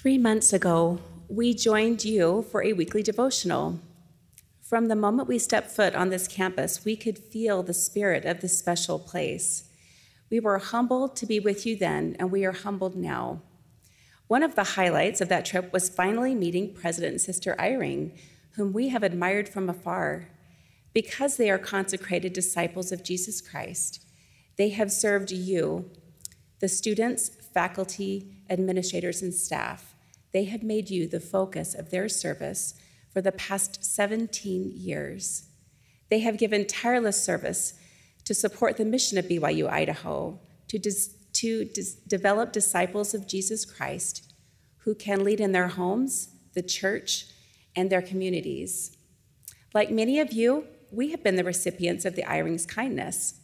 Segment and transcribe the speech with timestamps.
[0.00, 0.98] Three months ago,
[1.28, 3.80] we joined you for a weekly devotional.
[4.62, 8.40] From the moment we stepped foot on this campus, we could feel the spirit of
[8.40, 9.64] this special place.
[10.30, 13.42] We were humbled to be with you then, and we are humbled now.
[14.26, 18.18] One of the highlights of that trip was finally meeting President Sister Eyring,
[18.52, 20.28] whom we have admired from afar.
[20.94, 24.02] Because they are consecrated disciples of Jesus Christ,
[24.56, 25.90] they have served you,
[26.60, 29.89] the students, faculty, administrators, and staff.
[30.32, 32.74] They have made you the focus of their service
[33.12, 35.48] for the past 17 years.
[36.08, 37.74] They have given tireless service
[38.24, 43.64] to support the mission of BYU Idaho, to, dis- to dis- develop disciples of Jesus
[43.64, 44.30] Christ
[44.84, 47.26] who can lead in their homes, the church,
[47.76, 48.96] and their communities.
[49.74, 53.40] Like many of you, we have been the recipients of the Eyrings kindness.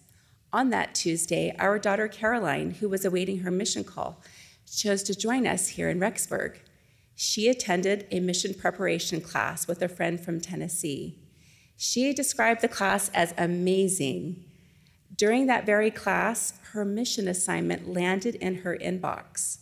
[0.52, 4.22] On that Tuesday, our daughter Caroline, who was awaiting her mission call,
[4.70, 6.56] chose to join us here in Rexburg.
[7.16, 11.18] She attended a mission preparation class with a friend from Tennessee.
[11.74, 14.44] She described the class as amazing.
[15.16, 19.60] During that very class, her mission assignment landed in her inbox.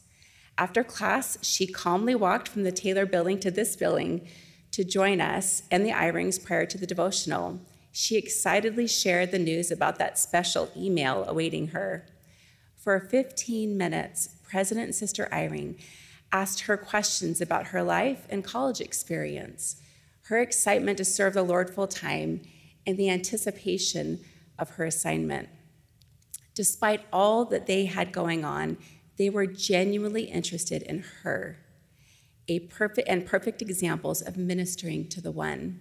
[0.59, 4.27] After class, she calmly walked from the Taylor building to this building
[4.73, 7.61] to join us and the Eyrings prior to the devotional.
[7.93, 12.05] She excitedly shared the news about that special email awaiting her.
[12.77, 15.77] For 15 minutes, President Sister Eyring
[16.35, 19.77] asked her questions about her life and college experience,
[20.23, 22.43] her excitement to serve the Lord full time,
[22.87, 24.19] and the anticipation
[24.59, 25.49] of her assignment.
[26.55, 28.77] Despite all that they had going on,
[29.17, 31.59] they were genuinely interested in her,
[32.49, 35.81] a perfect and perfect examples of ministering to the one.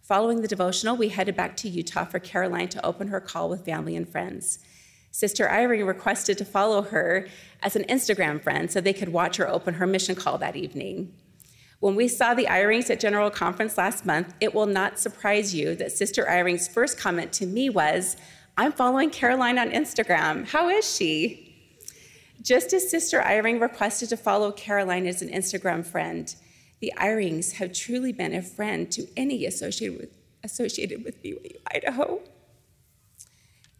[0.00, 3.64] Following the devotional, we headed back to Utah for Caroline to open her call with
[3.64, 4.60] family and friends.
[5.16, 7.26] Sister Eyring requested to follow her
[7.62, 11.10] as an Instagram friend so they could watch her open her mission call that evening.
[11.80, 15.74] When we saw the Eyrings at General Conference last month, it will not surprise you
[15.76, 18.18] that Sister Eyring's first comment to me was,
[18.58, 20.46] I'm following Caroline on Instagram.
[20.46, 21.80] How is she?
[22.42, 26.36] Just as Sister Eyring requested to follow Caroline as an Instagram friend,
[26.80, 30.10] the Eyrings have truly been a friend to any associated with,
[30.44, 32.20] associated with BYU Idaho.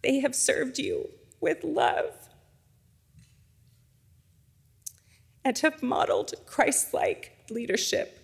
[0.03, 1.11] They have served you
[1.47, 2.12] with love
[5.45, 8.19] and have modeled Christ like leadership,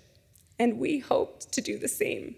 [0.59, 2.34] and we hope to do the same.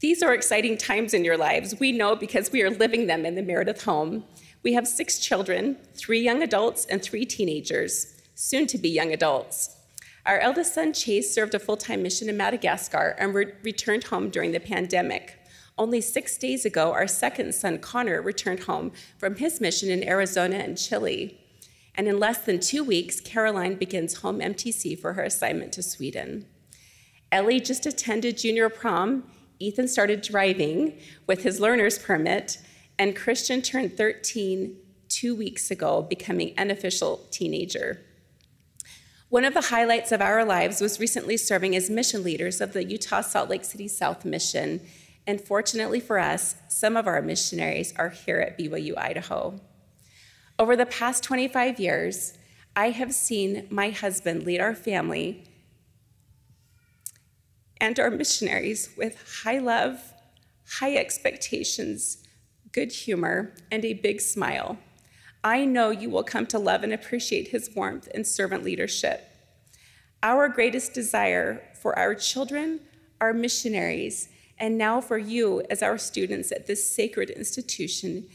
[0.00, 1.80] These are exciting times in your lives.
[1.80, 4.24] We know because we are living them in the Meredith home.
[4.62, 9.74] We have six children, three young adults, and three teenagers, soon to be young adults.
[10.26, 14.28] Our eldest son, Chase, served a full time mission in Madagascar and re- returned home
[14.28, 15.38] during the pandemic.
[15.78, 20.56] Only six days ago, our second son, Connor, returned home from his mission in Arizona
[20.56, 21.38] and Chile.
[21.94, 26.46] And in less than two weeks, Caroline begins home MTC for her assignment to Sweden.
[27.30, 29.24] Ellie just attended junior prom.
[29.58, 32.58] Ethan started driving with his learner's permit.
[32.98, 34.76] And Christian turned 13
[35.08, 38.00] two weeks ago, becoming an official teenager.
[39.28, 42.84] One of the highlights of our lives was recently serving as mission leaders of the
[42.84, 44.80] Utah Salt Lake City South Mission
[45.26, 49.60] and fortunately for us, some of our missionaries are here at BYU Idaho.
[50.58, 52.34] Over the past 25 years,
[52.74, 55.44] I have seen my husband lead our family
[57.80, 60.00] and our missionaries with high love,
[60.78, 62.18] high expectations,
[62.72, 64.78] good humor, and a big smile.
[65.42, 69.28] I know you will come to love and appreciate his warmth and servant leadership.
[70.22, 72.80] Our greatest desire for our children,
[73.20, 74.28] our missionaries,
[74.58, 78.26] and now for you as our students at this sacred institution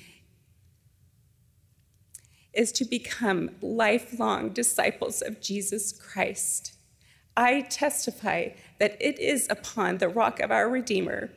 [2.53, 6.73] is to become lifelong disciples of Jesus Christ.
[7.35, 8.49] I testify
[8.79, 11.31] that it is upon the rock of our Redeemer,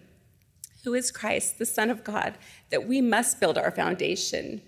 [0.83, 2.37] who is Christ, the Son of God,
[2.71, 4.61] that we must build our foundation.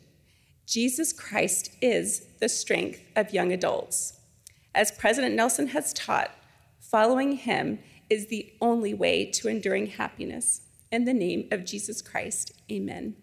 [0.66, 4.14] Jesus Christ is the strength of young adults.
[4.74, 6.30] As President Nelson has taught,
[6.80, 10.62] following him is the only way to enduring happiness.
[10.92, 13.16] In the name of Jesus Christ, amen.